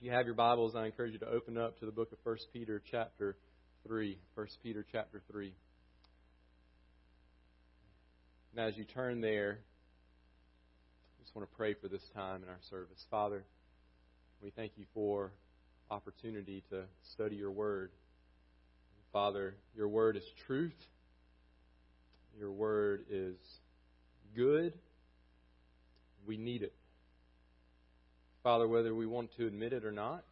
[0.00, 2.18] If you have your Bibles, I encourage you to open up to the book of
[2.22, 3.36] 1 Peter chapter
[3.86, 4.16] 3.
[4.34, 5.52] 1 Peter chapter 3.
[8.56, 12.60] And as you turn there, I just want to pray for this time in our
[12.70, 13.04] service.
[13.10, 13.44] Father,
[14.42, 15.32] we thank you for
[15.90, 17.90] opportunity to study your word.
[19.12, 20.72] Father, your word is truth.
[22.38, 23.36] Your word is
[24.34, 24.72] good.
[26.26, 26.72] We need it.
[28.42, 30.24] Father, whether we want to admit it or not,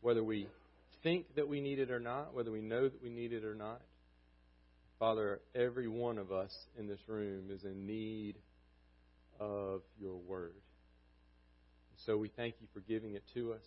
[0.00, 0.48] whether we
[1.02, 3.54] think that we need it or not, whether we know that we need it or
[3.54, 3.80] not,
[4.98, 8.36] Father, every one of us in this room is in need
[9.40, 10.54] of your word.
[12.06, 13.66] So we thank you for giving it to us.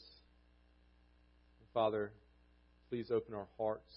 [1.74, 2.12] Father,
[2.90, 3.92] please open our hearts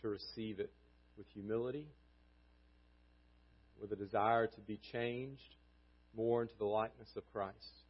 [0.00, 0.72] to receive it
[1.16, 1.86] with humility,
[3.80, 5.56] with a desire to be changed
[6.16, 7.83] more into the likeness of Christ.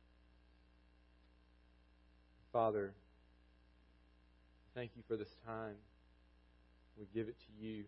[2.55, 2.95] Father,
[4.77, 5.75] thank you for this time.
[6.96, 7.83] We give it to you.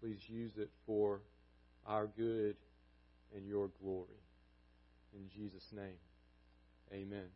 [0.00, 1.20] Please use it for
[1.86, 2.56] our good
[3.32, 4.08] and your glory.
[5.14, 5.94] In Jesus' name,
[6.92, 7.26] amen.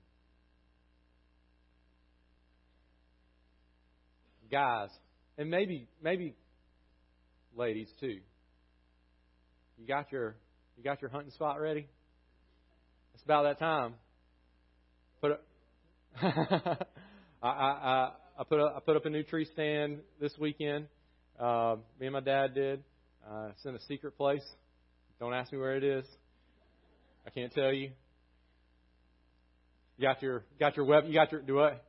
[4.51, 4.91] Guys,
[5.39, 6.35] and maybe maybe
[7.57, 8.19] ladies too.
[9.79, 10.35] You got your
[10.77, 11.87] you got your hunting spot ready?
[13.15, 13.95] It's about that time.
[15.21, 15.41] Put
[16.23, 16.77] I,
[17.43, 20.87] I, I put up, I put up a new tree stand this weekend.
[21.39, 22.85] Uh, me and my dad did.
[23.29, 24.45] Uh, it's in a secret place.
[25.19, 26.05] Don't ask me where it is.
[27.27, 27.91] I can't tell you.
[29.97, 31.05] You got your got your web.
[31.07, 31.85] You got your do what?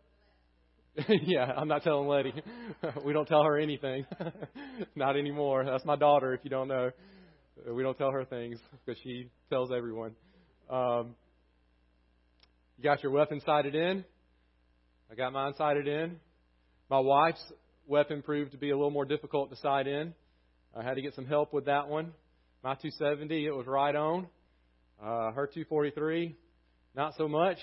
[1.10, 2.34] yeah, I'm not telling Letty.
[3.06, 4.06] we don't tell her anything.
[4.96, 5.66] not anymore.
[5.66, 6.34] That's my daughter.
[6.34, 6.92] If you don't know,
[7.70, 10.16] we don't tell her things because she tells everyone.
[10.70, 11.16] Um,
[12.78, 14.06] you got your weapon sighted in.
[15.12, 16.18] I got mine sighted in.
[16.90, 17.44] My wife's
[17.88, 20.14] weapon proved to be a little more difficult to sight in.
[20.76, 22.12] I had to get some help with that one.
[22.64, 24.28] My 270, it was right on.
[25.00, 26.36] Uh, her 243,
[26.96, 27.58] not so much.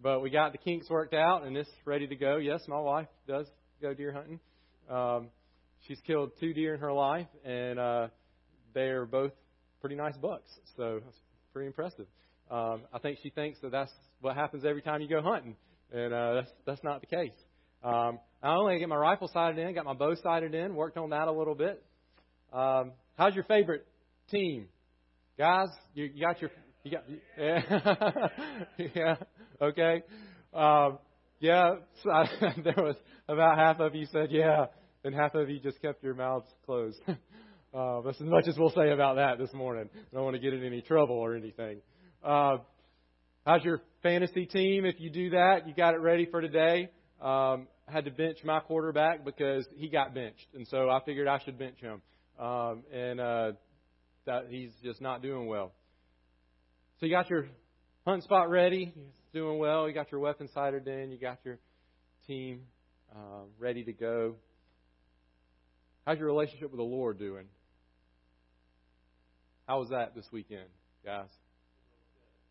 [0.00, 2.36] But we got the kinks worked out, and it's ready to go.
[2.36, 3.46] Yes, my wife does
[3.82, 4.40] go deer hunting.
[4.88, 5.28] Um,
[5.86, 8.06] she's killed two deer in her life, and uh,
[8.72, 9.32] they're both
[9.80, 10.48] pretty nice bucks.
[10.76, 11.18] So that's
[11.52, 12.06] pretty impressive.
[12.50, 15.56] Um, I think she thinks that that's what happens every time you go hunting
[15.92, 17.32] and uh, that's that's not the case.
[17.82, 21.10] Um, I only get my rifle sighted in, got my bow sighted in, worked on
[21.10, 21.82] that a little bit.
[22.52, 23.86] Um, how's your favorite
[24.30, 24.66] team,
[25.36, 25.68] guys?
[25.94, 26.50] You, you got your
[26.84, 27.04] you got
[27.36, 28.28] yeah
[28.94, 29.16] yeah
[29.60, 30.02] okay
[30.54, 30.98] um,
[31.40, 31.76] yeah.
[32.02, 32.24] So I,
[32.64, 32.96] there was
[33.28, 34.66] about half of you said yeah,
[35.04, 37.00] and half of you just kept your mouths closed.
[37.74, 39.90] Uh, that's as much as we'll say about that this morning.
[39.94, 41.82] I don't want to get in any trouble or anything.
[42.24, 42.56] Uh,
[43.48, 44.84] How's your fantasy team?
[44.84, 46.90] If you do that, you got it ready for today.
[47.18, 51.38] Um, had to bench my quarterback because he got benched, and so I figured I
[51.42, 52.02] should bench him.
[52.38, 53.52] Um, and uh,
[54.26, 55.72] that he's just not doing well.
[57.00, 57.46] So you got your
[58.06, 58.92] hunt spot ready.
[58.94, 59.88] He's doing well.
[59.88, 61.10] You got your weapon sighted in.
[61.10, 61.58] You got your
[62.26, 62.64] team
[63.16, 64.34] uh, ready to go.
[66.04, 67.46] How's your relationship with the Lord doing?
[69.66, 70.68] How was that this weekend,
[71.02, 71.30] guys?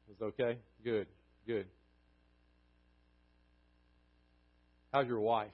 [0.08, 0.58] It was okay?
[0.88, 1.08] Good,
[1.46, 1.66] good.
[4.94, 5.52] How's your wife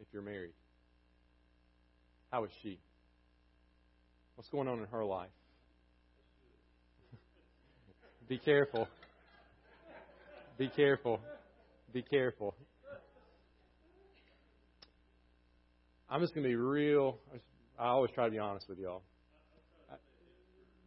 [0.00, 0.54] if you're married?
[2.32, 2.80] How is she?
[4.34, 5.30] What's going on in her life?
[8.28, 8.88] Be careful.
[10.58, 11.20] Be careful.
[11.92, 12.56] Be careful.
[16.10, 17.18] I'm just going to be real.
[17.78, 19.02] I always try to be honest with y'all.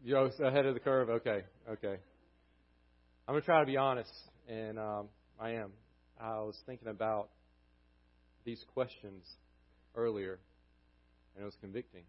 [0.04, 1.10] You're ahead of the curve?
[1.10, 1.96] Okay, okay.
[3.28, 4.14] I'm going to try to be honest,
[4.48, 5.74] and um, I am.
[6.18, 7.28] I was thinking about
[8.46, 9.26] these questions
[9.96, 10.40] earlier,
[11.36, 12.04] and it was convicting.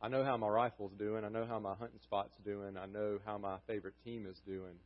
[0.00, 1.26] I know how my rifle's doing.
[1.26, 2.78] I know how my hunting spot's doing.
[2.78, 4.78] I know how my favorite team is doing.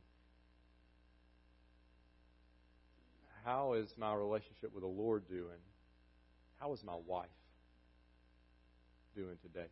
[3.45, 5.61] How is my relationship with the Lord doing?
[6.59, 7.29] How is my wife
[9.15, 9.69] doing today?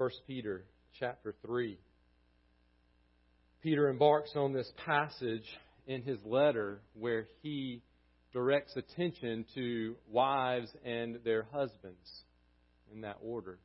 [0.00, 0.64] 1 Peter
[0.98, 1.78] chapter 3.
[3.62, 5.44] Peter embarks on this passage
[5.86, 7.82] in his letter where he
[8.32, 12.24] directs attention to wives and their husbands
[12.90, 13.58] in that order.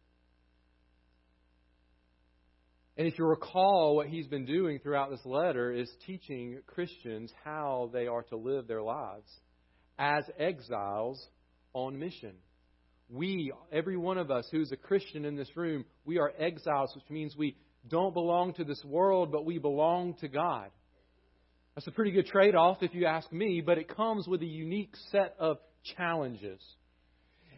[2.97, 7.91] And if you recall, what he's been doing throughout this letter is teaching Christians how
[7.93, 9.31] they are to live their lives
[9.97, 11.25] as exiles
[11.71, 12.33] on mission.
[13.09, 17.09] We, every one of us who's a Christian in this room, we are exiles, which
[17.09, 17.55] means we
[17.87, 20.69] don't belong to this world, but we belong to God.
[21.75, 24.45] That's a pretty good trade off, if you ask me, but it comes with a
[24.45, 25.57] unique set of
[25.97, 26.61] challenges.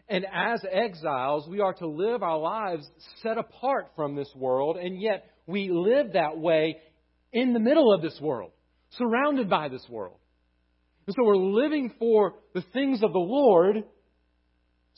[0.08, 2.86] And as exiles, we are to live our lives
[3.22, 6.78] set apart from this world, and yet we live that way
[7.32, 8.50] in the middle of this world,
[8.90, 10.18] surrounded by this world.
[11.06, 13.84] And so we're living for the things of the Lord,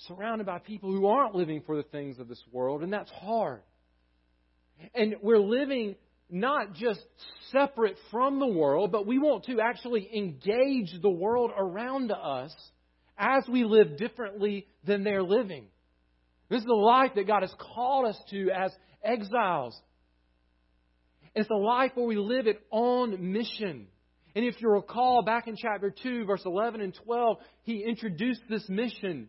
[0.06, 3.62] surrounded by people who aren't living for the things of this world, and that's hard.
[4.94, 5.96] And we're living
[6.30, 7.04] not just
[7.50, 12.54] separate from the world, but we want to actually engage the world around us
[13.18, 15.66] as we live differently than they're living.
[16.48, 18.72] This is the life that God has called us to as
[19.04, 19.78] exiles.
[21.34, 23.86] It's a life where we live it on mission.
[24.34, 28.68] And if you recall, back in chapter 2, verse 11 and 12, he introduced this
[28.68, 29.28] mission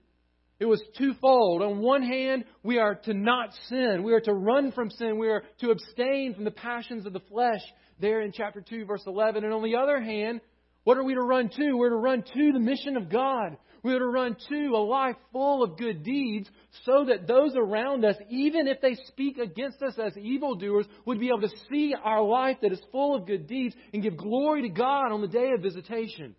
[0.62, 1.64] it was twofold.
[1.64, 4.04] On one hand, we are to not sin.
[4.04, 5.18] We are to run from sin.
[5.18, 7.62] We are to abstain from the passions of the flesh,
[8.00, 9.44] there in chapter 2, verse 11.
[9.44, 10.40] And on the other hand,
[10.84, 11.74] what are we to run to?
[11.74, 13.58] We're to run to the mission of God.
[13.82, 16.48] We are to run to a life full of good deeds
[16.86, 21.30] so that those around us, even if they speak against us as evildoers, would be
[21.30, 24.70] able to see our life that is full of good deeds and give glory to
[24.70, 26.36] God on the day of visitation.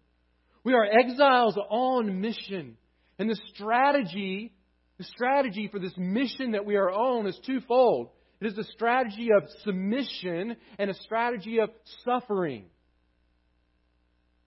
[0.63, 2.77] We are exiles on mission.
[3.23, 4.53] And the strategy,
[4.99, 8.09] the strategy for this mission that we are on is twofold.
[8.41, 11.71] It is a strategy of submission and a strategy of
[12.05, 12.65] suffering.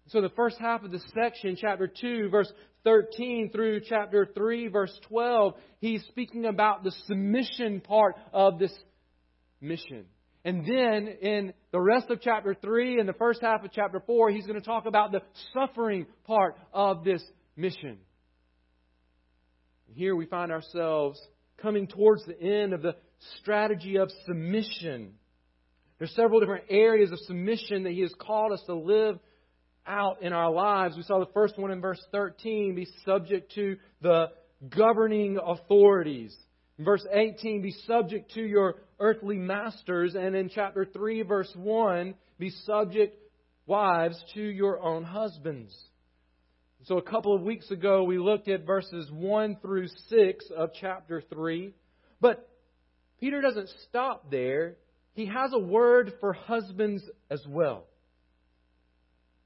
[0.07, 2.51] So the first half of the section, chapter 2, verse
[2.83, 8.73] 13 through chapter 3, verse 12, he's speaking about the submission part of this
[9.61, 10.03] mission.
[10.43, 14.31] And then in the rest of chapter 3 and the first half of chapter 4,
[14.31, 15.21] he's going to talk about the
[15.53, 17.23] suffering part of this
[17.55, 17.99] mission.
[19.95, 21.21] Here we find ourselves
[21.61, 22.97] coming towards the end of the
[23.39, 25.13] strategy of submission.
[25.97, 29.17] There's several different areas of submission that He has called us to live
[29.87, 30.97] out in our lives.
[30.97, 34.31] We saw the first one in verse 13 be subject to the
[34.75, 36.35] governing authorities.
[36.77, 40.15] In verse 18, be subject to your earthly masters.
[40.15, 43.17] And in chapter 3, verse 1, be subject,
[43.65, 45.73] wives, to your own husbands.
[46.87, 51.23] So, a couple of weeks ago, we looked at verses 1 through 6 of chapter
[51.33, 51.73] 3.
[52.21, 52.47] But
[53.19, 54.75] Peter doesn't stop there.
[55.15, 57.85] He has a word for husbands as well.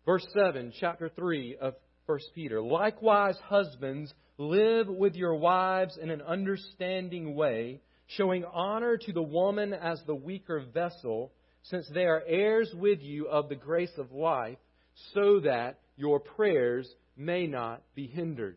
[0.06, 1.76] Verse 7, chapter 3 of
[2.08, 2.62] 1 Peter.
[2.62, 9.72] Likewise, husbands, live with your wives in an understanding way, showing honor to the woman
[9.72, 11.32] as the weaker vessel,
[11.64, 14.58] since they are heirs with you of the grace of life,
[15.14, 18.56] so that your prayers may not be hindered.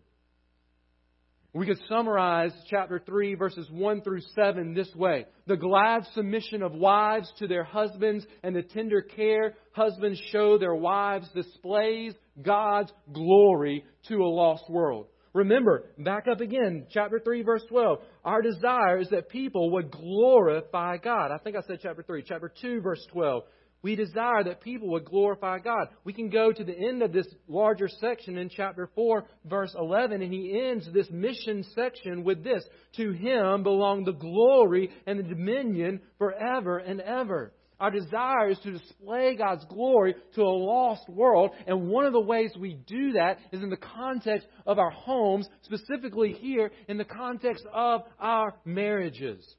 [1.55, 6.73] We could summarize chapter 3, verses 1 through 7 this way The glad submission of
[6.73, 13.85] wives to their husbands and the tender care husbands show their wives displays God's glory
[14.09, 15.09] to a lost world.
[15.35, 17.99] Remember, back up again, chapter 3, verse 12.
[18.25, 21.31] Our desire is that people would glorify God.
[21.33, 22.23] I think I said chapter 3.
[22.27, 23.43] Chapter 2, verse 12
[23.83, 25.89] we desire that people would glorify God.
[26.05, 30.23] We can go to the end of this larger section in chapter 4, verse 11,
[30.23, 32.65] and he ends this mission section with this
[32.97, 37.53] To him belong the glory and the dominion forever and ever.
[37.81, 42.21] Our desire is to display God's glory to a lost world, and one of the
[42.21, 47.05] ways we do that is in the context of our homes, specifically here in the
[47.05, 49.57] context of our marriages.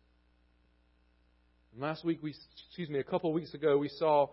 [1.79, 2.35] Last week, we,
[2.67, 4.27] excuse me, a couple of weeks ago, we saw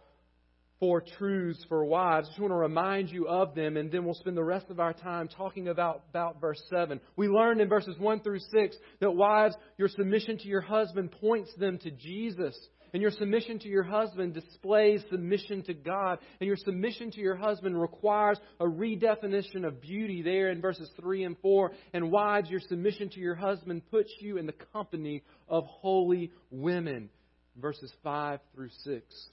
[0.78, 2.26] four truths for wives.
[2.26, 4.78] I just want to remind you of them, and then we'll spend the rest of
[4.78, 7.00] our time talking about, about verse 7.
[7.16, 11.50] We learned in verses 1 through 6 that wives, your submission to your husband points
[11.56, 12.59] them to Jesus.
[12.92, 16.18] And your submission to your husband displays submission to God.
[16.40, 21.25] And your submission to your husband requires a redefinition of beauty there in verses 3
[21.25, 21.70] and 4.
[21.94, 27.09] And wives, your submission to your husband puts you in the company of holy women
[27.57, 29.28] verses 5 through 6.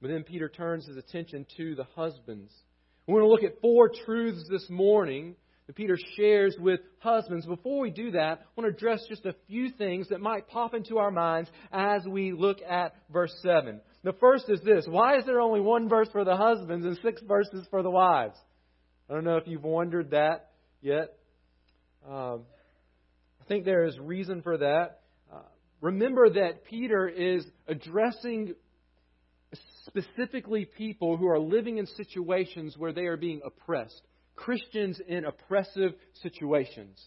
[0.00, 2.52] But then Peter turns his attention to the husbands.
[3.06, 7.46] We want to look at four truths this morning that Peter shares with husbands.
[7.46, 10.74] Before we do that, I want to address just a few things that might pop
[10.74, 13.80] into our minds as we look at verse 7.
[14.04, 17.22] The first is this Why is there only one verse for the husbands and six
[17.22, 18.36] verses for the wives?
[19.08, 21.16] I don't know if you've wondered that yet.
[22.08, 22.42] Um,
[23.40, 25.01] I think there is reason for that
[25.82, 28.54] remember that Peter is addressing
[29.86, 34.00] specifically people who are living in situations where they are being oppressed,
[34.34, 36.98] Christians in oppressive situations.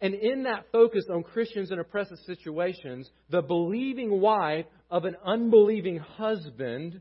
[0.00, 5.98] And in that focus on Christians in oppressive situations, the believing wife of an unbelieving
[5.98, 7.00] husband,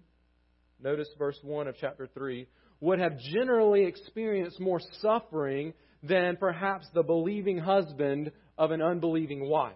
[0.81, 2.47] notice verse 1 of chapter 3,
[2.79, 9.73] would have generally experienced more suffering than perhaps the believing husband of an unbelieving wife.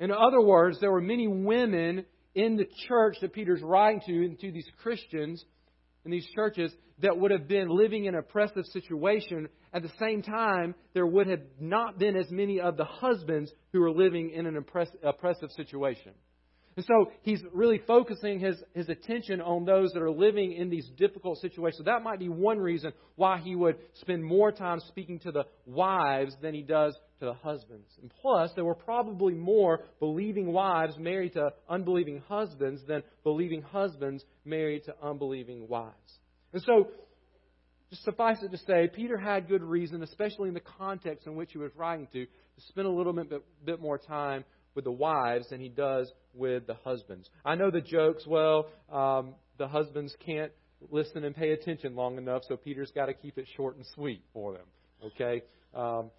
[0.00, 4.38] In other words, there were many women in the church that Peter's writing to, and
[4.40, 5.44] to these Christians
[6.04, 9.48] in these churches, that would have been living in an oppressive situation.
[9.72, 13.80] At the same time, there would have not been as many of the husbands who
[13.80, 16.12] were living in an oppressive situation.
[16.76, 20.88] And so he's really focusing his, his attention on those that are living in these
[20.96, 21.78] difficult situations.
[21.78, 25.44] So that might be one reason why he would spend more time speaking to the
[25.66, 27.88] wives than he does to the husbands.
[28.00, 34.24] And plus, there were probably more believing wives married to unbelieving husbands than believing husbands
[34.44, 36.18] married to unbelieving wives.
[36.52, 36.88] And so,
[37.90, 41.52] just suffice it to say, Peter had good reason, especially in the context in which
[41.52, 43.30] he was writing to, to spend a little bit,
[43.64, 47.30] bit more time with the wives than he does with the husbands.
[47.44, 50.50] I know the jokes, well, um, the husbands can't
[50.90, 54.22] listen and pay attention long enough, so Peter's got to keep it short and sweet
[54.32, 54.66] for them.
[55.04, 55.42] Okay?
[55.72, 56.10] Um,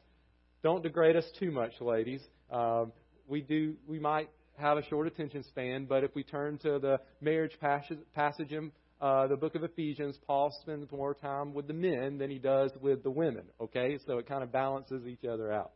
[0.64, 2.22] don't degrade us too much, ladies.
[2.52, 2.94] Um,
[3.28, 3.76] we do.
[3.88, 8.00] We might have a short attention span, but if we turn to the marriage passage,
[8.16, 12.30] passage in uh, the book of Ephesians, Paul spends more time with the men than
[12.30, 13.44] he does with the women.
[13.60, 15.72] Okay, so it kind of balances each other out.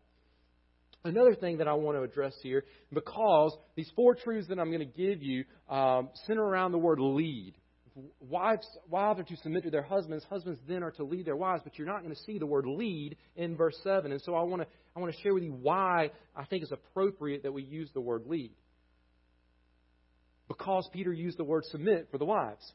[1.04, 4.80] Another thing that I want to address here, because these four truths that I'm going
[4.80, 7.54] to give you um, center around the word lead.
[8.20, 10.24] Wives, wives are to submit to their husbands.
[10.30, 12.66] Husbands then are to lead their wives, but you're not going to see the word
[12.68, 14.12] lead in verse 7.
[14.12, 16.72] And so I want to, I want to share with you why I think it's
[16.72, 18.52] appropriate that we use the word lead.
[20.48, 22.72] Because Peter used the word submit for the wives.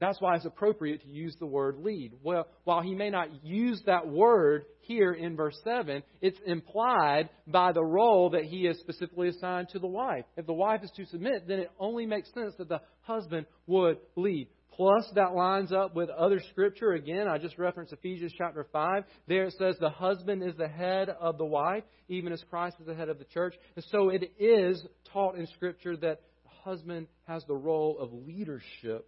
[0.00, 2.12] That's why it's appropriate to use the word lead.
[2.22, 7.72] Well, while he may not use that word here in verse 7, it's implied by
[7.72, 10.24] the role that he is specifically assigned to the wife.
[10.38, 13.98] If the wife is to submit, then it only makes sense that the husband would
[14.16, 14.48] lead.
[14.76, 16.92] Plus, that lines up with other scripture.
[16.92, 19.04] Again, I just referenced Ephesians chapter 5.
[19.26, 22.86] There it says the husband is the head of the wife, even as Christ is
[22.86, 23.54] the head of the church.
[23.76, 29.06] And so it is taught in scripture that the husband has the role of leadership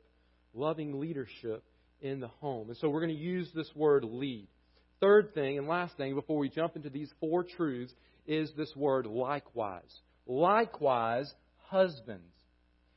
[0.54, 1.64] loving leadership
[2.00, 2.69] in the home.
[2.69, 4.49] And so we're going to use this word lead.
[5.00, 7.92] Third thing and last thing before we jump into these four truths
[8.26, 10.00] is this word likewise.
[10.26, 11.33] Likewise,
[11.66, 12.32] husbands.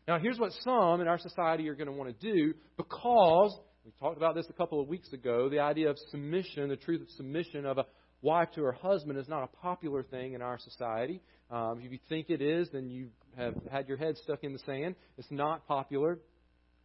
[0.08, 3.92] Now, here's what some in our society are going to want to do because we
[4.00, 5.50] talked about this a couple of weeks ago.
[5.50, 7.86] The idea of submission, the truth of submission of a
[8.22, 11.22] wife to her husband, is not a popular thing in our society.
[11.50, 14.60] Um, if you think it is, then you have had your head stuck in the
[14.60, 14.96] sand.
[15.18, 16.20] It's not popular.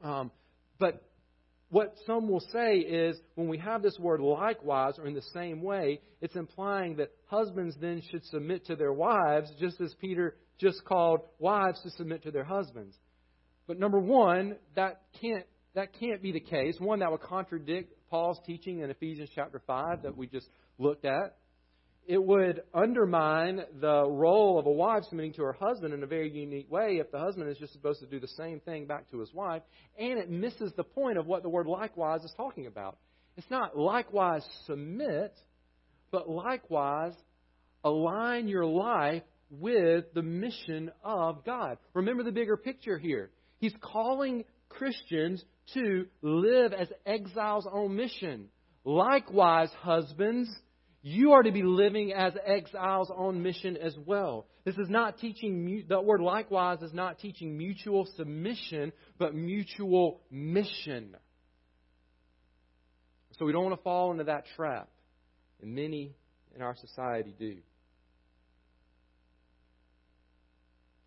[0.03, 0.31] Um,
[0.79, 1.03] but
[1.69, 5.61] what some will say is when we have this word likewise or in the same
[5.61, 10.85] way, it's implying that husbands then should submit to their wives just as Peter just
[10.87, 12.97] called wives to submit to their husbands.
[13.71, 15.47] But number one, that can't
[15.77, 16.75] that can't be the case.
[16.81, 20.49] One that would contradict Paul's teaching in Ephesians chapter five that we just
[20.79, 21.37] looked at
[22.05, 26.29] it would undermine the role of a wife submitting to her husband in a very
[26.33, 29.21] unique way if the husband is just supposed to do the same thing back to
[29.21, 29.63] his wife,
[29.97, 32.99] and it misses the point of what the word likewise is talking about.
[33.37, 35.39] It's not likewise submit,
[36.11, 37.15] but likewise
[37.85, 41.79] align your life with the mission of God.
[41.95, 43.31] Remember the bigger picture here.
[43.61, 48.49] He's calling Christians to live as exiles on mission.
[48.85, 50.51] Likewise, husbands,
[51.03, 54.47] you are to be living as exiles on mission as well.
[54.65, 61.17] This is not teaching, the word likewise is not teaching mutual submission, but mutual mission.
[63.39, 64.89] So we don't want to fall into that trap.
[65.63, 66.15] And many
[66.55, 67.57] in our society do.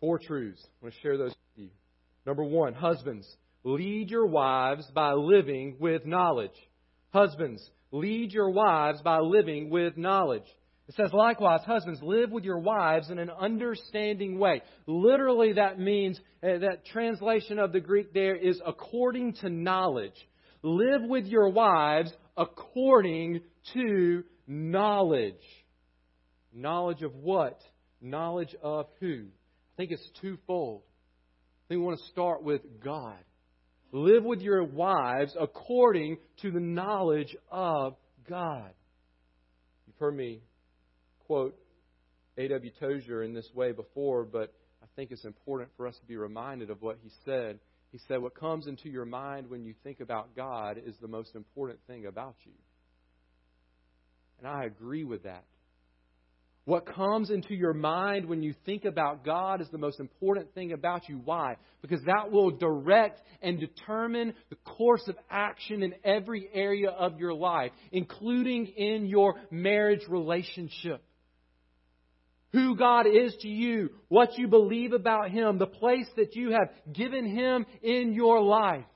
[0.00, 0.62] Four truths.
[0.64, 1.34] I want to share those.
[2.26, 3.26] Number one, husbands,
[3.62, 6.56] lead your wives by living with knowledge.
[7.12, 7.62] Husbands,
[7.94, 10.42] Lead your wives by living with knowledge.
[10.88, 14.62] It says, likewise, husbands, live with your wives in an understanding way.
[14.88, 20.16] Literally, that means, uh, that translation of the Greek there is according to knowledge.
[20.64, 23.42] Live with your wives according
[23.74, 25.34] to knowledge.
[26.52, 27.60] Knowledge of what?
[28.00, 29.26] Knowledge of who?
[29.28, 30.82] I think it's twofold.
[31.64, 33.16] I think we want to start with God.
[33.90, 37.94] Live with your wives according to the knowledge of
[38.28, 38.70] God.
[39.86, 40.42] You've heard me
[41.26, 41.56] quote
[42.36, 42.70] A.W.
[42.78, 44.52] Tozer in this way before, but
[44.82, 47.58] I think it's important for us to be reminded of what he said.
[47.92, 51.34] He said, What comes into your mind when you think about God is the most
[51.34, 52.52] important thing about you.
[54.38, 55.44] And I agree with that.
[56.66, 60.72] What comes into your mind when you think about God is the most important thing
[60.72, 61.20] about you.
[61.22, 61.56] Why?
[61.82, 67.34] Because that will direct and determine the course of action in every area of your
[67.34, 71.02] life, including in your marriage relationship.
[72.52, 76.70] Who God is to you, what you believe about Him, the place that you have
[76.94, 78.86] given Him in your life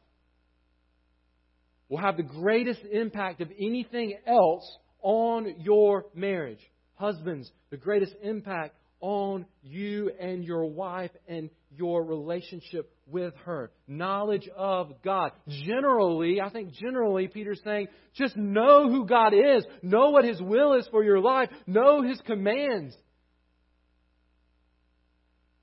[1.91, 4.65] will have the greatest impact of anything else
[5.03, 6.61] on your marriage.
[6.99, 13.71] Husbands, the greatest impact on you and your wife and your relationship with her.
[13.87, 15.31] Knowledge of God.
[15.49, 19.65] Generally, I think generally, Peter's saying, just know who God is.
[19.83, 21.49] Know what His will is for your life.
[21.67, 22.97] Know His commands.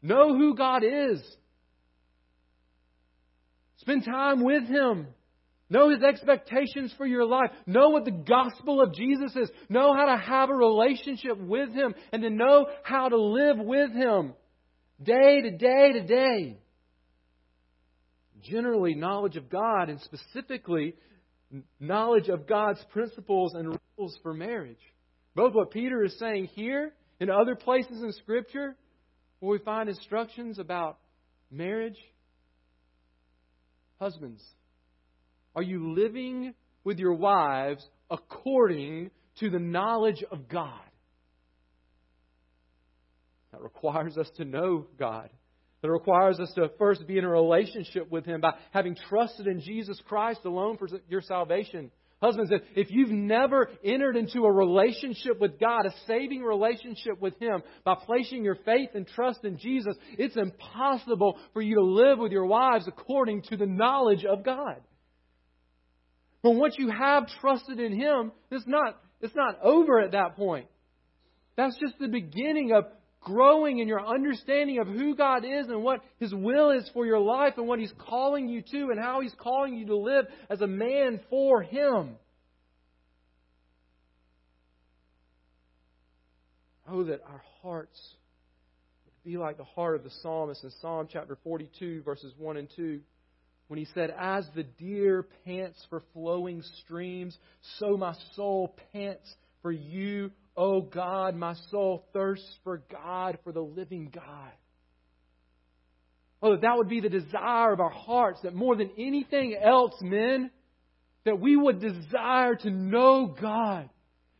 [0.01, 1.22] Know who God is.
[3.77, 5.08] Spend time with Him.
[5.69, 7.50] Know His expectations for your life.
[7.65, 9.50] Know what the gospel of Jesus is.
[9.67, 13.91] Know how to have a relationship with Him and to know how to live with
[13.91, 14.34] Him
[15.01, 16.57] day to day to day.
[18.43, 20.93] Generally, knowledge of God and specifically
[21.79, 24.77] knowledge of God's principles and rules for marriage.
[25.36, 28.75] Both what Peter is saying here and other places in Scripture
[29.39, 30.98] where we find instructions about
[31.51, 31.98] marriage.
[34.00, 34.43] Husbands,
[35.55, 40.79] are you living with your wives according to the knowledge of God?
[43.51, 45.29] That requires us to know God.
[45.81, 49.62] That requires us to first be in a relationship with Him by having trusted in
[49.62, 51.91] Jesus Christ alone for your salvation.
[52.21, 57.62] Husbands, if you've never entered into a relationship with God, a saving relationship with Him,
[57.83, 62.31] by placing your faith and trust in Jesus, it's impossible for you to live with
[62.31, 64.81] your wives according to the knowledge of God.
[66.45, 70.67] But once you have trusted in Him, it's not, it's not over at that point.
[71.57, 72.83] That's just the beginning of
[73.19, 77.17] growing in your understanding of who God is and what His will is for your
[77.17, 80.61] life and what He's calling you to and how He's calling you to live as
[80.61, 82.12] a man for Him.
[86.88, 87.99] Oh, that our hearts
[89.05, 92.69] would be like the heart of the psalmist in Psalm chapter 42, verses 1 and
[92.75, 92.99] 2
[93.67, 97.38] when he said, As the deer pants for flowing streams,
[97.80, 99.28] so my soul pants
[99.62, 101.36] for you, O God.
[101.36, 104.51] My soul thirsts for God, for the living God.
[106.41, 109.95] Oh, that that would be the desire of our hearts, that more than anything else,
[110.01, 110.51] men,
[111.23, 113.89] that we would desire to know God.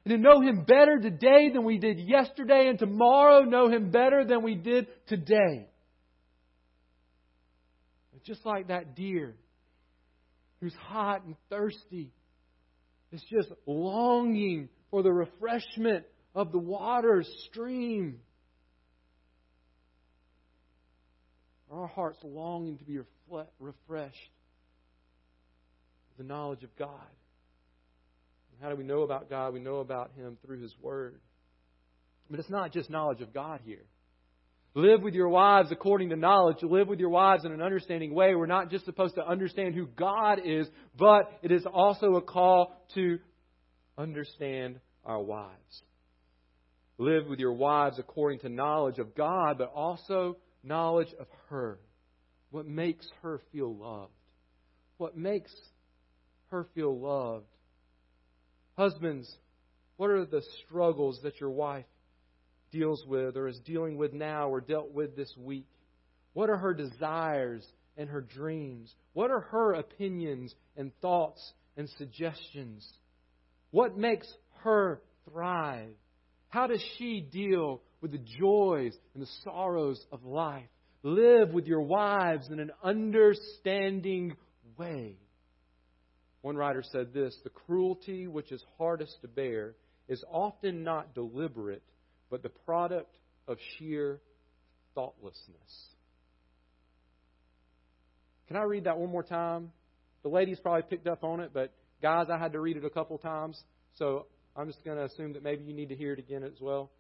[0.06, 4.24] And to know Him better today than we did yesterday, and tomorrow know Him better
[4.24, 5.68] than we did today
[8.26, 9.36] just like that deer
[10.60, 12.12] who's hot and thirsty.
[13.12, 18.20] It's just longing for the refreshment of the water's stream.
[21.72, 23.00] Our hearts longing to be
[23.60, 24.32] refreshed
[26.10, 26.90] with the knowledge of God.
[28.52, 29.54] And how do we know about God?
[29.54, 31.20] We know about Him through His Word.
[32.30, 33.86] But it's not just knowledge of God here.
[34.78, 36.58] Live with your wives according to knowledge.
[36.62, 38.36] Live with your wives in an understanding way.
[38.36, 40.68] We're not just supposed to understand who God is,
[41.00, 43.20] but it is also a call to
[43.98, 45.84] understand our wives.
[46.98, 51.80] Live with your wives according to knowledge of God, but also knowledge of her.
[52.52, 54.12] What makes her feel loved?
[54.98, 55.56] What makes
[56.52, 57.48] her feel loved?
[58.78, 59.34] Husbands,
[59.96, 61.86] what are the struggles that your wife
[62.76, 65.68] deals with or is dealing with now or dealt with this week?
[66.34, 67.66] What are her desires
[67.98, 68.94] and her dreams?
[69.14, 72.86] What are her opinions and thoughts and suggestions?
[73.72, 74.28] What makes
[74.64, 75.96] her thrive?
[76.50, 80.68] How does she deal with the joys and the sorrows of life?
[81.04, 84.36] Live with your wives in an understanding
[84.78, 85.18] way.
[86.42, 89.76] One writer said this The cruelty which is hardest to bear
[90.08, 91.84] is often not deliberate,
[92.36, 93.16] but the product
[93.48, 94.20] of sheer
[94.94, 95.86] thoughtlessness.
[98.50, 99.72] Can I read that one more time?
[100.22, 101.72] The ladies probably picked up on it, but
[102.02, 103.58] guys, I had to read it a couple times,
[103.94, 106.60] so I'm just going to assume that maybe you need to hear it again as
[106.60, 106.92] well.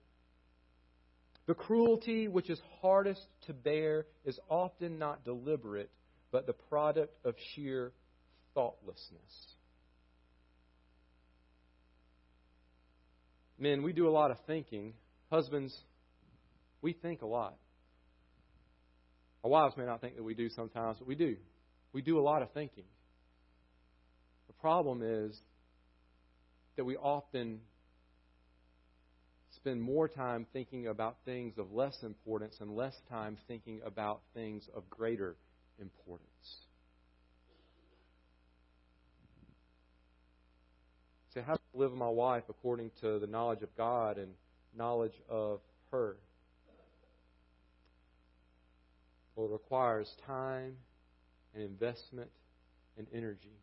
[1.47, 5.89] The cruelty which is hardest to bear is often not deliberate,
[6.31, 7.91] but the product of sheer
[8.53, 9.55] thoughtlessness.
[13.59, 14.93] Men, we do a lot of thinking
[15.31, 15.75] Husbands,
[16.81, 17.57] we think a lot.
[19.43, 21.35] Our wives may not think that we do sometimes, but we do.
[21.93, 22.83] We do a lot of thinking.
[24.47, 25.39] The problem is
[26.75, 27.59] that we often
[29.55, 34.67] spend more time thinking about things of less importance and less time thinking about things
[34.75, 35.35] of greater
[35.79, 36.29] importance.
[41.33, 44.31] So, how to live with my wife according to the knowledge of God and
[44.77, 45.59] knowledge of
[45.91, 46.17] her?
[49.35, 50.75] Well, it requires time
[51.53, 52.29] and investment
[52.97, 53.59] and energy.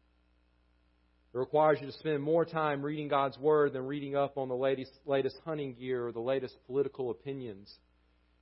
[1.34, 4.54] It requires you to spend more time reading God's Word than reading up on the
[4.54, 7.72] latest, latest hunting gear or the latest political opinions.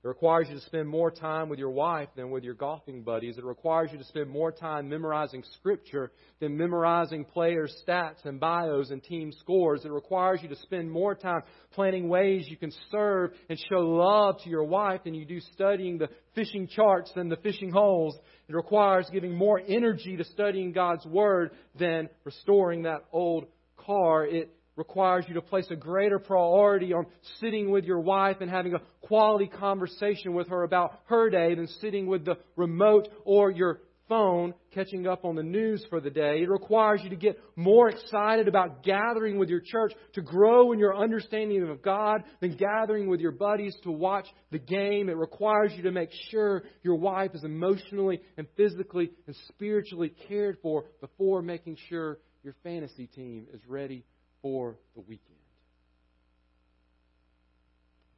[0.03, 3.37] It requires you to spend more time with your wife than with your golfing buddies.
[3.37, 6.11] It requires you to spend more time memorizing Scripture
[6.41, 9.85] than memorizing players' stats and bios and team scores.
[9.85, 14.41] It requires you to spend more time planning ways you can serve and show love
[14.43, 18.17] to your wife than you do studying the fishing charts than the fishing holes.
[18.49, 24.25] It requires giving more energy to studying God's Word than restoring that old car.
[24.25, 27.05] It requires you to place a greater priority on
[27.39, 31.67] sitting with your wife and having a quality conversation with her about her day than
[31.83, 36.41] sitting with the remote or your phone catching up on the news for the day.
[36.41, 40.79] It requires you to get more excited about gathering with your church to grow in
[40.79, 45.11] your understanding of God than gathering with your buddies to watch the game.
[45.11, 50.57] It requires you to make sure your wife is emotionally and physically and spiritually cared
[50.63, 54.07] for before making sure your fantasy team is ready
[54.43, 55.37] for the weekend.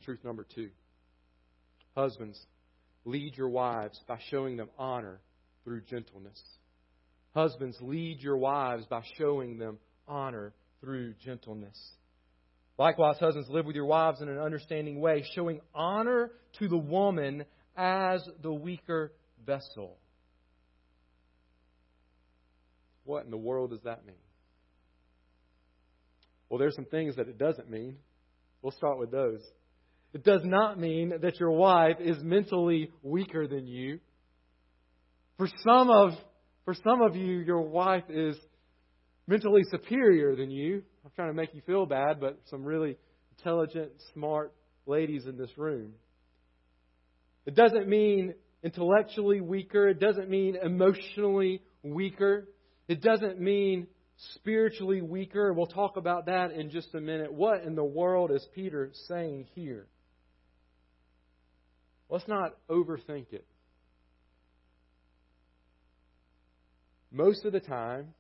[0.05, 0.71] Truth number two
[1.97, 2.39] Husbands,
[3.05, 5.21] lead your wives by showing them honor
[5.65, 6.41] through gentleness.
[7.35, 11.79] Husbands, lead your wives by showing them honor through gentleness.
[12.79, 17.45] Likewise, husbands, live with your wives in an understanding way, showing honor to the woman
[17.77, 19.13] as the weaker
[19.47, 19.99] vessel.
[23.05, 24.17] What in the world does that mean?
[26.53, 27.97] Well, there's some things that it doesn't mean.
[28.61, 29.41] We'll start with those.
[30.13, 34.01] It does not mean that your wife is mentally weaker than you.
[35.39, 36.11] For some of
[36.67, 38.37] for some of you, your wife is
[39.27, 40.83] mentally superior than you.
[41.07, 42.99] I'm trying to make you feel bad, but some really
[43.39, 44.53] intelligent, smart
[44.85, 45.93] ladies in this room.
[47.47, 49.89] It doesn't mean intellectually weaker.
[49.89, 52.47] It doesn't mean emotionally weaker.
[52.89, 53.87] It doesn't mean
[54.35, 55.53] spiritually weaker.
[55.53, 57.33] We'll talk about that in just a minute.
[57.33, 59.87] What in the world is Peter saying here?
[62.09, 63.47] Let's not overthink it.
[67.11, 68.15] Most of the time,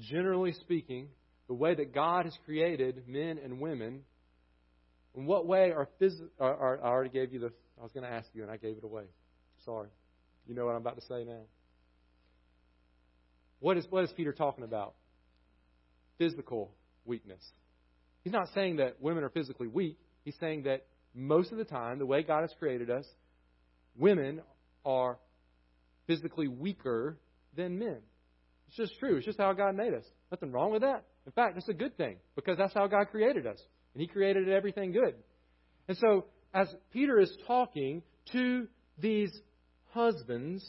[0.00, 1.08] generally speaking,
[1.48, 4.02] the way that God has created men and women,
[5.14, 6.28] in what way are physical?
[6.40, 7.52] I already gave you the.
[7.78, 9.04] I was going to ask you, and I gave it away.
[9.64, 9.88] Sorry.
[10.46, 11.42] You know what I'm about to say now.
[13.60, 14.94] What is what is Peter talking about?
[16.18, 16.72] Physical
[17.04, 17.42] weakness.
[18.24, 19.98] He's not saying that women are physically weak.
[20.24, 23.06] He's saying that most of the time, the way God has created us,
[23.96, 24.40] women
[24.84, 25.18] are
[26.06, 27.18] physically weaker
[27.56, 27.98] than men.
[28.68, 29.16] It's just true.
[29.16, 30.04] It's just how God made us.
[30.30, 31.04] Nothing wrong with that.
[31.26, 33.58] In fact, it's a good thing because that's how God created us.
[33.94, 35.14] And He created everything good.
[35.88, 38.02] And so, as Peter is talking
[38.32, 39.32] to these
[39.92, 40.64] husbands,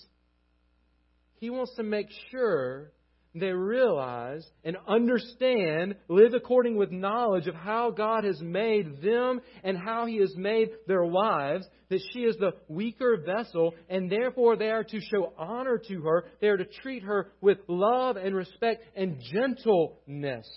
[1.39, 2.91] he wants to make sure
[3.35, 9.77] they realize and understand, live according with knowledge of how God has made them and
[9.77, 14.71] how He has made their wives, that she is the weaker vessel, and therefore they
[14.71, 16.25] are to show honor to her.
[16.41, 20.49] They are to treat her with love and respect and gentleness.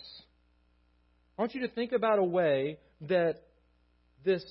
[1.39, 3.43] I want you to think about a way that
[4.25, 4.45] this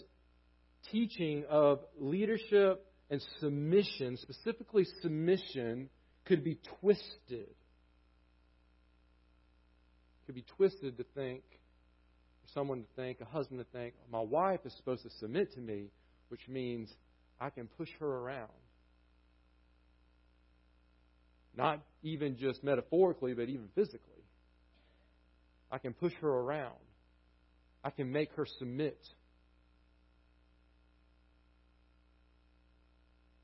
[0.92, 5.90] teaching of leadership and submission, specifically submission,
[6.26, 7.48] could be twisted
[10.32, 11.41] could be twisted to think,
[12.54, 15.88] someone to think, a husband to think, my wife is supposed to submit to me,
[16.30, 16.89] which means
[17.39, 18.48] I can push her around.
[21.58, 24.24] Not even just metaphorically, but even physically.
[25.70, 26.80] I can push her around.
[27.84, 29.00] I can make her submit.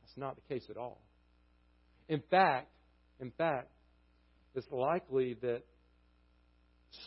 [0.02, 1.02] That's not the case at all.
[2.08, 2.69] In fact,
[3.19, 3.71] in fact,
[4.56, 5.63] it's likely that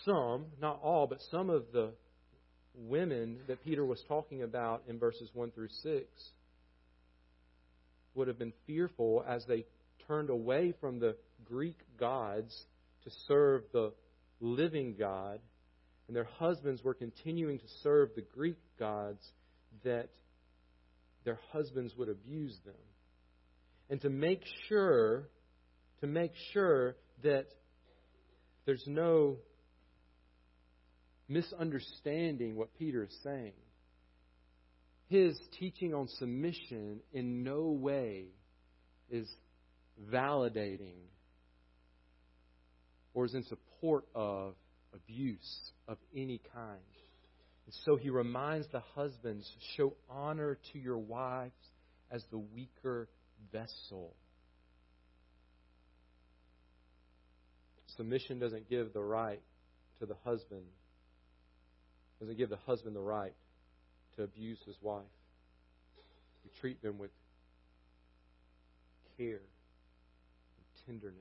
[0.04, 1.92] some, not all, but some of the
[2.74, 6.04] women that Peter was talking about in verses 1 through 6
[8.14, 9.64] would have been fearful as they
[10.06, 12.64] turned away from the Greek gods
[13.04, 13.92] to serve the
[14.40, 15.40] living God,
[16.06, 19.24] and their husbands were continuing to serve the Greek gods,
[19.84, 20.08] that
[21.24, 22.74] their husbands would abuse them.
[23.88, 25.28] And to make sure,
[26.00, 27.46] to make sure that
[28.66, 29.36] there's no
[31.30, 33.52] misunderstanding what Peter is saying.
[35.10, 38.26] his teaching on submission in no way
[39.10, 39.28] is
[40.10, 40.94] validating
[43.12, 44.54] or is in support of
[44.94, 46.78] abuse of any kind.
[47.66, 51.52] And so he reminds the husbands show honor to your wives
[52.10, 53.08] as the weaker
[53.52, 54.14] vessel.
[57.96, 59.42] Submission doesn't give the right
[59.98, 60.62] to the husband,
[62.20, 63.35] doesn't give the husband the right
[64.16, 65.02] to abuse his wife.
[66.44, 67.11] We treat them with
[69.16, 69.40] care and
[70.87, 71.14] tenderness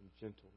[0.00, 0.52] and gentleness.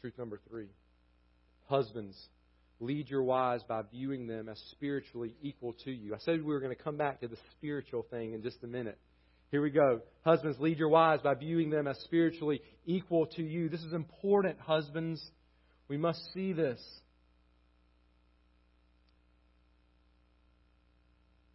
[0.00, 0.68] Truth number three
[1.68, 2.16] Husbands,
[2.80, 6.14] lead your wives by viewing them as spiritually equal to you.
[6.14, 8.66] I said we were going to come back to the spiritual thing in just a
[8.66, 8.98] minute.
[9.50, 10.00] Here we go.
[10.24, 13.68] Husbands, lead your wives by viewing them as spiritually equal to you.
[13.68, 15.22] This is important, husbands.
[15.88, 16.80] We must see this.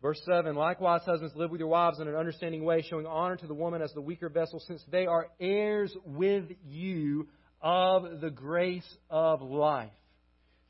[0.01, 3.47] Verse 7 Likewise, husbands, live with your wives in an understanding way, showing honor to
[3.47, 7.27] the woman as the weaker vessel, since they are heirs with you
[7.61, 9.91] of the grace of life.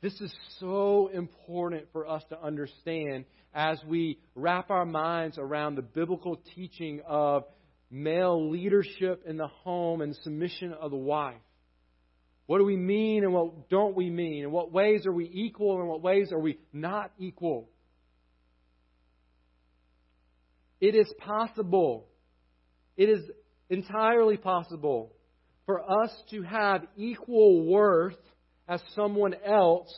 [0.04, 5.82] This is so important for us to understand as we wrap our minds around the
[5.82, 7.44] biblical teaching of
[7.90, 11.40] male leadership in the home and submission of the wife.
[12.44, 14.44] What do we mean and what don't we mean?
[14.44, 17.70] In what ways are we equal and what ways are we not equal?
[20.82, 22.08] It is possible.
[22.98, 23.22] It is
[23.70, 25.14] entirely possible
[25.64, 28.18] for us to have equal worth
[28.68, 29.92] as someone else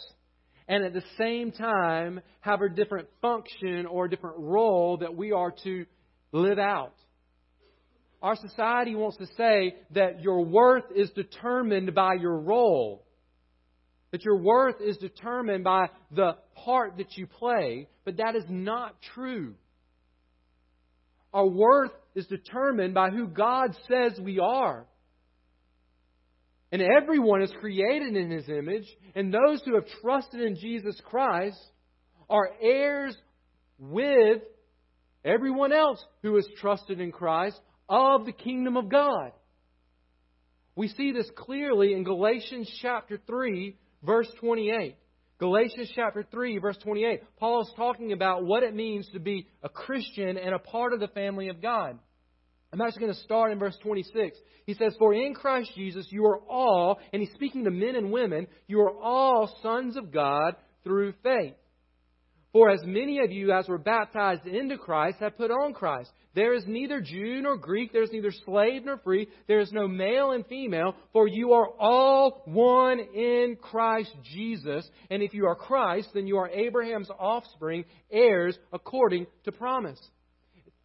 [0.69, 5.33] and at the same time have a different function or a different role that we
[5.33, 5.87] are to
[6.33, 6.95] live out.
[8.23, 13.05] Our society wants to say that your worth is determined by your role.
[14.11, 18.97] That your worth is determined by the part that you play, but that is not
[19.15, 19.55] true.
[21.33, 24.87] Our worth is determined by who God says we are.
[26.73, 31.59] And everyone is created in his image, and those who have trusted in Jesus Christ
[32.29, 33.17] are heirs
[33.79, 34.43] with
[35.25, 39.33] everyone else who has trusted in Christ of the kingdom of God.
[40.75, 44.97] We see this clearly in Galatians chapter 3, verse 28.
[45.39, 47.23] Galatians chapter 3, verse 28.
[47.39, 51.01] Paul is talking about what it means to be a Christian and a part of
[51.01, 51.99] the family of God.
[52.73, 54.37] I'm actually going to start in verse 26.
[54.67, 58.11] He says, For in Christ Jesus you are all, and he's speaking to men and
[58.11, 61.55] women, you are all sons of God through faith.
[62.53, 66.11] For as many of you as were baptized into Christ have put on Christ.
[66.35, 69.87] There is neither Jew nor Greek, there is neither slave nor free, there is no
[69.87, 74.89] male and female, for you are all one in Christ Jesus.
[75.11, 80.01] And if you are Christ, then you are Abraham's offspring, heirs according to promise.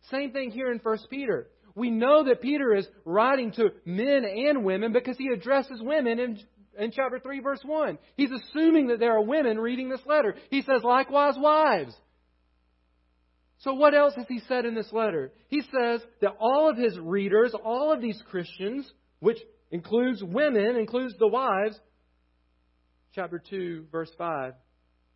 [0.10, 4.64] Same thing here in 1 Peter we know that Peter is writing to men and
[4.64, 6.40] women because he addresses women in,
[6.78, 7.98] in chapter 3, verse 1.
[8.16, 10.36] He's assuming that there are women reading this letter.
[10.50, 11.96] He says, likewise, wives.
[13.60, 15.32] So, what else has he said in this letter?
[15.48, 19.38] He says that all of his readers, all of these Christians, which
[19.70, 21.80] includes women, includes the wives,
[23.14, 24.54] chapter 2, verse 5,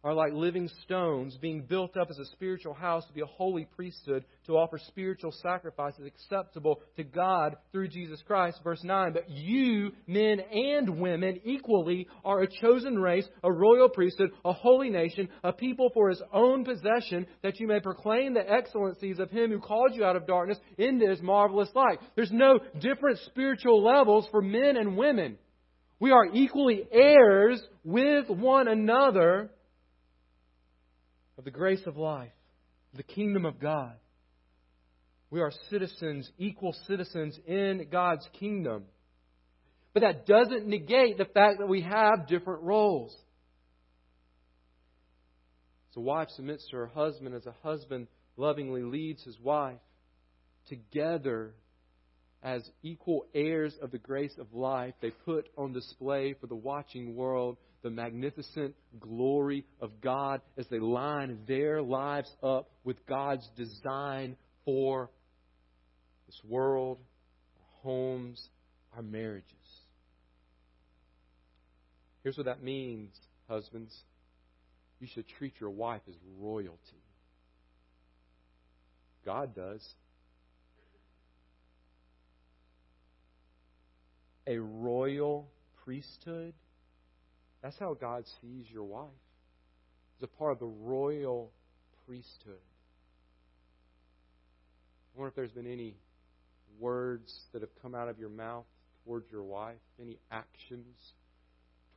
[0.05, 3.65] are like living stones being built up as a spiritual house to be a holy
[3.75, 8.59] priesthood to offer spiritual sacrifices acceptable to God through Jesus Christ.
[8.63, 14.29] Verse 9, but you, men and women, equally are a chosen race, a royal priesthood,
[14.45, 19.17] a holy nation, a people for his own possession, that you may proclaim the excellencies
[19.17, 21.97] of him who called you out of darkness into his marvelous light.
[22.15, 25.39] There's no different spiritual levels for men and women.
[25.99, 29.49] We are equally heirs with one another
[31.37, 32.31] of the grace of life,
[32.93, 33.93] the kingdom of God.
[35.29, 38.85] We are citizens, equal citizens in God's kingdom.
[39.93, 43.15] But that doesn't negate the fact that we have different roles.
[45.95, 49.79] A wife submits to her husband as a husband lovingly leads his wife.
[50.67, 51.53] Together,
[52.43, 57.15] as equal heirs of the grace of life, they put on display for the watching
[57.15, 64.37] world the magnificent glory of God as they line their lives up with God's design
[64.65, 65.11] for
[66.25, 66.97] this world,
[67.55, 68.43] our homes,
[68.95, 69.51] our marriages.
[72.23, 73.11] Here's what that means,
[73.47, 73.95] husbands.
[74.99, 76.79] You should treat your wife as royalty.
[79.23, 79.87] God does.
[84.47, 85.47] A royal
[85.83, 86.55] priesthood.
[87.65, 89.07] That's how God sees your wife.
[90.19, 91.51] As a part of the royal
[92.05, 92.61] priesthood.
[95.09, 95.95] I wonder if there's been any
[96.79, 98.65] words that have come out of your mouth
[99.03, 100.95] towards your wife, any actions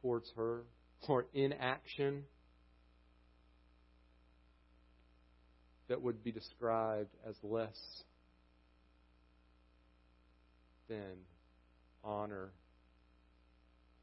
[0.00, 0.62] towards her,
[1.06, 2.24] or inaction
[5.88, 7.76] that would be described as less
[10.88, 11.26] than
[12.02, 12.52] honor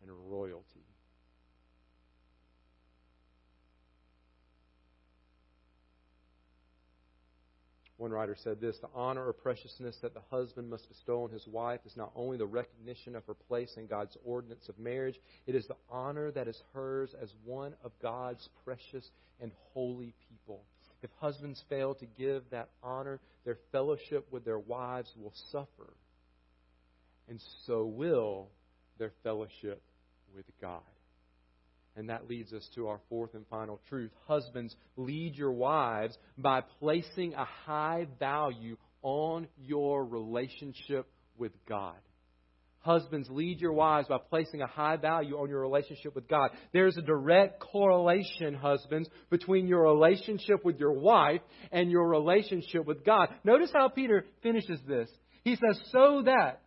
[0.04, 0.85] and royalty.
[8.06, 11.48] One writer said this The honor or preciousness that the husband must bestow on his
[11.48, 15.56] wife is not only the recognition of her place in God's ordinance of marriage, it
[15.56, 19.10] is the honor that is hers as one of God's precious
[19.41, 20.62] and holy people.
[21.02, 25.91] If husbands fail to give that honor, their fellowship with their wives will suffer,
[27.28, 28.50] and so will
[29.00, 29.82] their fellowship
[30.36, 30.84] with God.
[31.96, 34.12] And that leads us to our fourth and final truth.
[34.28, 41.96] Husbands, lead your wives by placing a high value on your relationship with God.
[42.80, 46.52] Husbands, lead your wives by placing a high value on your relationship with God.
[46.72, 53.04] There's a direct correlation, husbands, between your relationship with your wife and your relationship with
[53.04, 53.30] God.
[53.44, 55.10] Notice how Peter finishes this.
[55.44, 56.62] He says, so that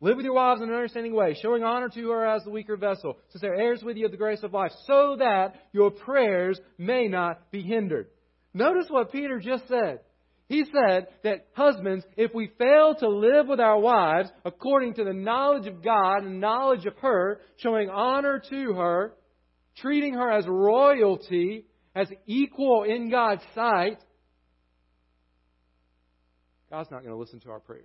[0.00, 2.76] Live with your wives in an understanding way, showing honor to her as the weaker
[2.76, 6.60] vessel, since they're heirs with you of the grace of life, so that your prayers
[6.76, 8.08] may not be hindered.
[8.52, 10.00] Notice what Peter just said.
[10.48, 15.14] He said that husbands, if we fail to live with our wives according to the
[15.14, 19.14] knowledge of God and knowledge of her, showing honor to her,
[19.78, 23.98] treating her as royalty, as equal in God's sight,
[26.70, 27.82] God's not going to listen to our prayers.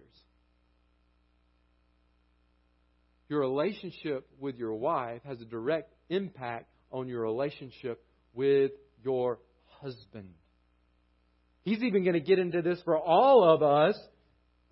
[3.32, 8.72] Your relationship with your wife has a direct impact on your relationship with
[9.06, 9.40] your
[9.80, 10.34] husband.
[11.64, 13.98] He's even going to get into this for all of us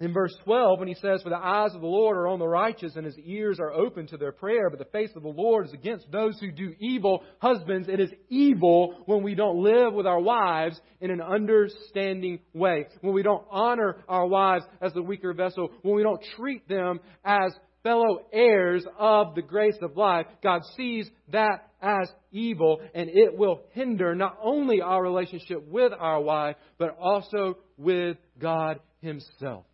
[0.01, 2.47] in verse 12 when he says, For the eyes of the Lord are on the
[2.49, 5.67] righteous, and his ears are open to their prayer, but the face of the Lord
[5.67, 7.23] is against those who do evil.
[7.41, 12.87] Husbands, it is evil when we don't live with our wives in an understanding way,
[12.99, 16.99] when we don't honor our wives as the weaker vessel, when we don't treat them
[17.23, 23.37] as fellow heirs of the grace of life, God sees that as evil, and it
[23.37, 29.65] will hinder not only our relationship with our wife, but also with God Himself.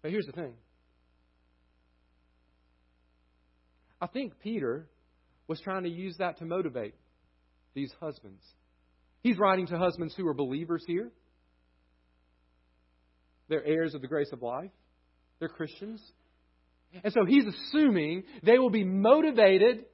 [0.00, 0.54] But here's the thing
[4.00, 4.88] I think Peter
[5.46, 6.94] was trying to use that to motivate
[7.74, 8.42] these husbands.
[9.22, 11.10] He's writing to husbands who are believers here.
[13.48, 14.70] They're heirs of the grace of life.
[15.38, 16.00] They're Christians.
[17.02, 19.84] And so he's assuming they will be motivated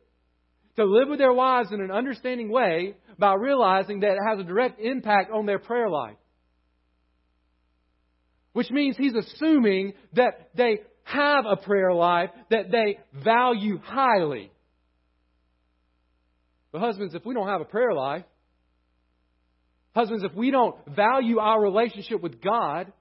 [0.77, 4.45] to live with their wives in an understanding way by realizing that it has a
[4.45, 6.17] direct impact on their prayer life.
[8.53, 14.51] Which means he's assuming that they have a prayer life that they value highly.
[16.71, 18.25] But, husbands, if we don't have a prayer life,
[19.95, 22.93] husbands, if we don't value our relationship with God,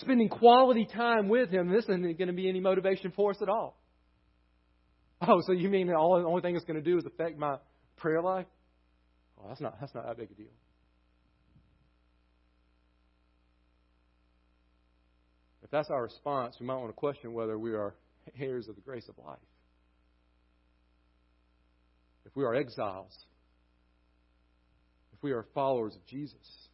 [0.00, 3.48] spending quality time with Him, this isn't going to be any motivation for us at
[3.48, 3.78] all.
[5.26, 7.56] Oh, so you mean the only thing it's going to do is affect my
[7.96, 8.46] prayer life?
[9.38, 10.46] Oh, that's not that's not that big a deal.
[15.62, 17.94] If that's our response, we might want to question whether we are
[18.38, 19.38] heirs of the grace of life.
[22.26, 23.16] If we are exiles,
[25.14, 26.68] if we are followers of Jesus.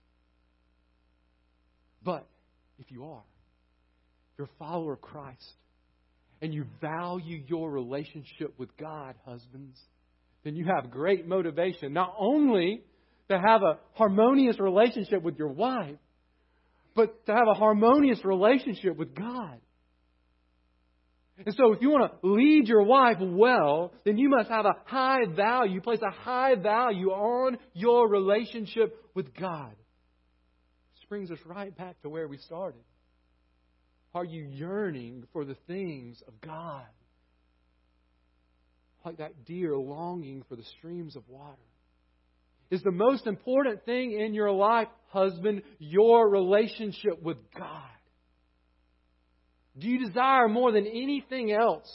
[2.02, 2.26] But
[2.80, 3.22] if you are.
[4.36, 5.54] You're a follower of Christ
[6.42, 9.78] and you value your relationship with God, husbands,
[10.42, 12.82] then you have great motivation not only
[13.28, 15.96] to have a harmonious relationship with your wife,
[16.96, 19.60] but to have a harmonious relationship with God.
[21.44, 24.74] And so, if you want to lead your wife well, then you must have a
[24.84, 29.74] high value, place a high value on your relationship with God
[31.11, 32.80] brings us right back to where we started.
[34.14, 36.86] Are you yearning for the things of God?
[39.04, 41.58] Like that deer longing for the streams of water.
[42.70, 47.82] Is the most important thing in your life, husband, your relationship with God?
[49.76, 51.88] Do you desire more than anything else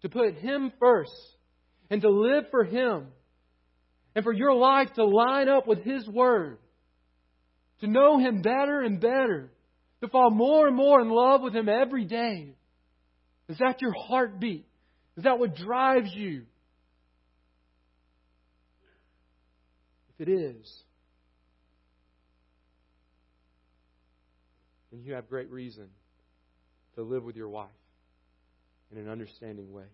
[0.00, 1.12] to put Him first
[1.90, 3.08] and to live for Him
[4.14, 6.56] and for your life to line up with His Word?
[7.82, 9.50] To know Him better and better,
[10.00, 12.54] to fall more and more in love with Him every day.
[13.48, 14.66] Is that your heartbeat?
[15.16, 16.44] Is that what drives you?
[20.14, 20.72] If it is,
[24.92, 25.88] then you have great reason
[26.94, 27.68] to live with your wife
[28.92, 29.86] in an understanding way.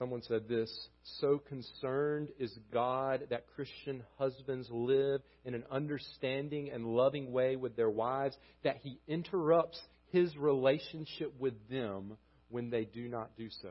[0.00, 0.88] Someone said this
[1.20, 7.76] So concerned is God that Christian husbands live in an understanding and loving way with
[7.76, 8.34] their wives
[8.64, 9.78] that he interrupts
[10.10, 12.16] his relationship with them
[12.48, 13.68] when they do not do so.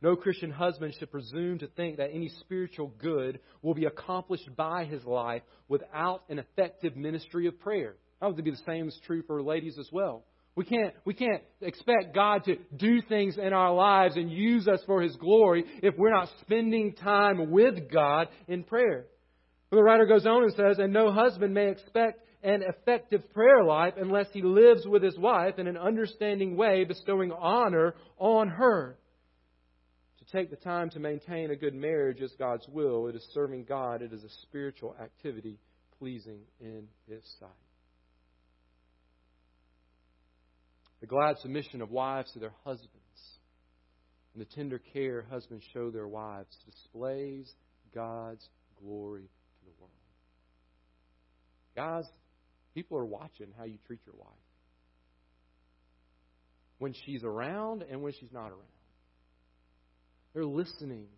[0.00, 4.84] No Christian husband should presume to think that any spiritual good will be accomplished by
[4.84, 7.96] his life without an effective ministry of prayer.
[8.20, 10.22] That would be the same is true for ladies as well.
[10.54, 14.80] We can't, we can't expect God to do things in our lives and use us
[14.86, 19.06] for His glory if we're not spending time with God in prayer.
[19.70, 23.94] the writer goes on and says, And no husband may expect an effective prayer life
[23.96, 28.98] unless he lives with his wife in an understanding way, bestowing honor on her.
[30.18, 33.06] To take the time to maintain a good marriage is God's will.
[33.06, 34.02] It is serving God.
[34.02, 35.58] It is a spiritual activity
[35.98, 37.61] pleasing in His sight.
[41.02, 42.88] The glad submission of wives to their husbands
[44.32, 47.52] and the tender care husbands show their wives displays
[47.92, 48.48] God's
[48.80, 49.90] glory to the world.
[51.74, 52.04] Guys,
[52.72, 54.28] people are watching how you treat your wife.
[56.78, 58.62] When she's around and when she's not around.
[60.34, 61.08] They're listening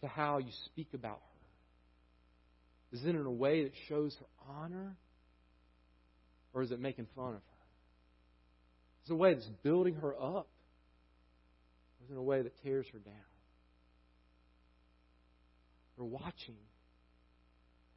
[0.00, 1.20] to how you speak about
[2.90, 2.98] her.
[2.98, 4.96] Is it in a way that shows her honor?
[6.58, 7.58] Or is it making fun of her?
[9.04, 10.48] Is it a way that's building her up?
[10.48, 13.14] Or is it a way that tears her down?
[15.96, 16.56] We're watching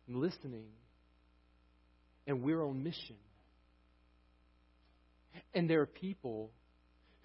[0.07, 0.67] and listening,
[2.27, 3.15] and we're on mission.
[5.55, 6.51] And there are people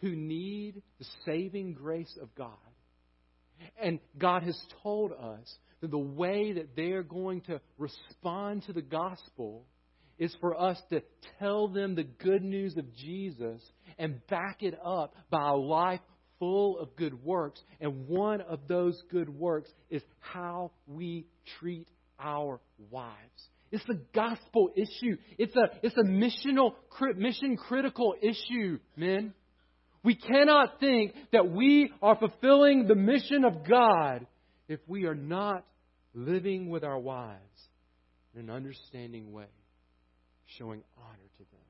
[0.01, 2.49] who need the saving grace of God.
[3.78, 8.80] And God has told us that the way that they're going to respond to the
[8.80, 9.66] gospel
[10.18, 11.02] is for us to
[11.38, 13.60] tell them the good news of Jesus
[13.98, 16.00] and back it up by a life
[16.38, 17.60] full of good works.
[17.80, 21.26] And one of those good works is how we
[21.58, 21.88] treat
[22.18, 22.60] our
[22.90, 23.48] wives.
[23.70, 25.16] It's a gospel issue.
[25.38, 26.74] It's a, it's a missional,
[27.16, 29.34] mission critical issue, men.
[30.02, 34.26] We cannot think that we are fulfilling the mission of God
[34.68, 35.64] if we are not
[36.14, 37.40] living with our wives
[38.34, 39.46] in an understanding way
[40.59, 41.61] showing honor to them.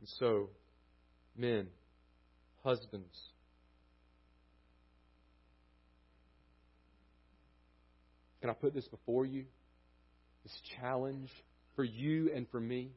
[0.00, 0.50] And so,
[1.36, 1.68] men,
[2.62, 3.16] husbands,
[8.40, 9.44] can I put this before you?
[10.42, 11.30] This challenge
[11.74, 12.90] for you and for me.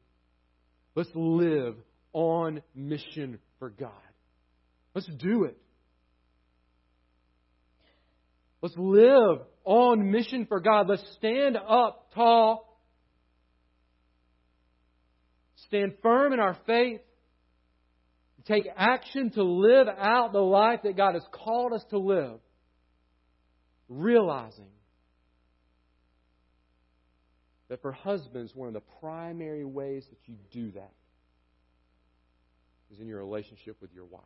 [0.94, 1.76] Let's live
[2.12, 3.90] on mission for God.
[4.94, 5.56] Let's do it.
[8.60, 10.88] Let's live on mission for God.
[10.88, 12.80] Let's stand up tall.
[15.66, 17.00] Stand firm in our faith.
[18.46, 22.40] Take action to live out the life that God has called us to live.
[23.88, 24.70] Realizing
[27.68, 30.92] that for husbands, one of the primary ways that you do that
[32.90, 34.22] is in your relationship with your wife.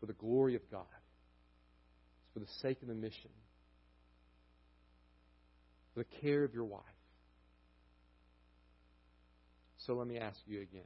[0.00, 0.86] For the glory of God
[2.24, 3.30] it's for the sake of the mission,
[5.94, 6.82] for the care of your wife.
[9.86, 10.82] So let me ask you again.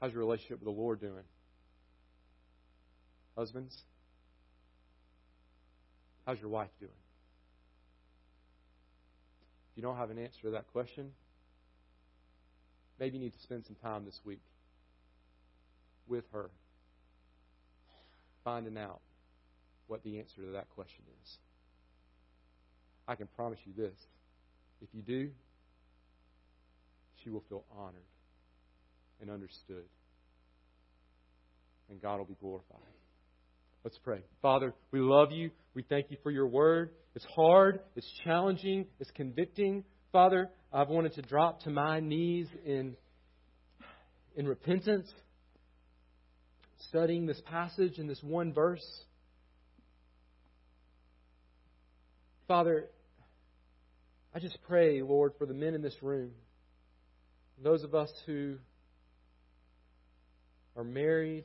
[0.00, 1.24] How's your relationship with the Lord doing?
[3.36, 3.74] Husbands?
[6.26, 6.90] How's your wife doing?
[9.70, 11.12] If you don't have an answer to that question,
[13.00, 14.40] maybe you need to spend some time this week
[16.08, 16.50] with her
[18.44, 19.00] finding out
[19.86, 21.36] what the answer to that question is.
[23.06, 23.94] I can promise you this.
[24.80, 25.30] If you do,
[27.22, 28.02] she will feel honored
[29.20, 29.84] and understood.
[31.90, 32.78] And God will be glorified.
[33.84, 34.20] Let's pray.
[34.40, 35.50] Father, we love you.
[35.74, 36.90] We thank you for your word.
[37.14, 39.84] It's hard, it's challenging, it's convicting.
[40.12, 42.96] Father, I've wanted to drop to my knees in,
[44.36, 45.12] in repentance
[46.88, 48.86] studying this passage in this one verse.
[52.48, 52.88] Father,
[54.34, 56.32] I just pray, Lord, for the men in this room,
[57.62, 58.56] those of us who
[60.76, 61.44] are married.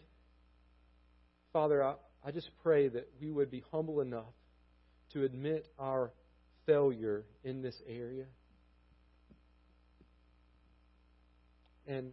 [1.54, 4.34] Father, I, I just pray that we would be humble enough
[5.14, 6.12] to admit our
[6.66, 8.26] failure in this area.
[11.88, 12.12] And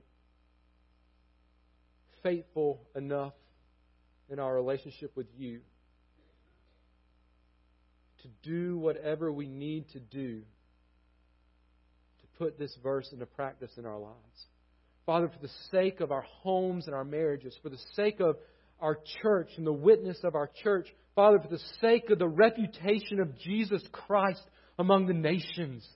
[2.25, 3.35] faithful enough
[4.29, 5.61] in our relationship with you
[8.23, 10.41] to do whatever we need to do
[12.21, 14.47] to put this verse into practice in our lives.
[15.07, 18.37] Father, for the sake of our homes and our marriages, for the sake of
[18.81, 23.21] our church and the witness of our church, Father, for the sake of the reputation
[23.21, 24.43] of Jesus Christ
[24.79, 25.87] among the nations.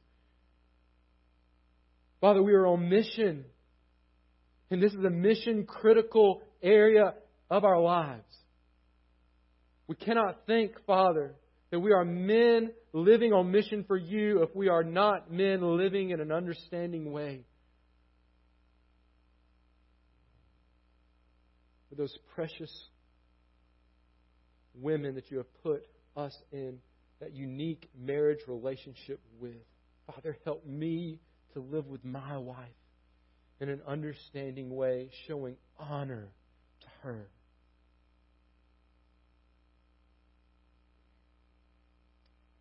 [2.21, 3.45] Father, we are on mission.
[4.71, 7.15] And this is a mission critical area
[7.51, 8.23] of our lives.
[9.87, 11.35] We cannot think, Father,
[11.71, 16.11] that we are men living on mission for you if we are not men living
[16.11, 17.45] in an understanding way.
[21.89, 22.73] For those precious
[24.75, 26.79] women that you have put us in
[27.21, 29.57] that unique marriage relationship with.
[30.07, 31.19] Father, help me
[31.55, 32.57] to live with my wife
[33.61, 36.29] in an understanding way, showing honor
[36.81, 37.27] to her.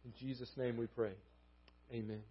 [0.06, 1.14] In Jesus' name we pray.
[1.93, 2.22] Amen.